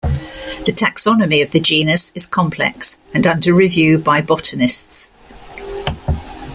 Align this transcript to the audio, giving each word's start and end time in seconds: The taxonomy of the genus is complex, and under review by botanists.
The 0.65 0.73
taxonomy 0.73 1.43
of 1.43 1.51
the 1.51 1.59
genus 1.59 2.11
is 2.15 2.25
complex, 2.25 2.99
and 3.13 3.27
under 3.27 3.53
review 3.53 3.99
by 3.99 4.21
botanists. 4.23 5.11